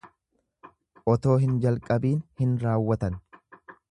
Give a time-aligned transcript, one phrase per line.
[1.15, 3.21] Otoo hin jalqabiin hin raawwatan.